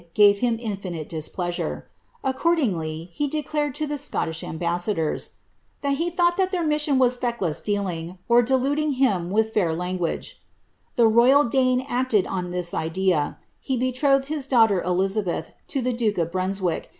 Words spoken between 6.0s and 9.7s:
thought ilieir mission was but feckless dealins. or deluding him with